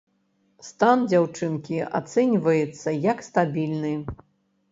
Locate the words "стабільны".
3.29-3.93